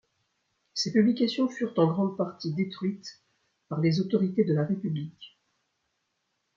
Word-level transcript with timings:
Ses 0.73 0.91
publications 0.91 1.47
furent 1.47 1.75
en 1.77 1.85
grande 1.85 2.17
partie 2.17 2.51
détruites 2.55 3.21
par 3.69 3.79
les 3.81 4.01
autorités 4.01 4.43
de 4.43 4.51
la 4.55 4.63
République. 4.65 5.37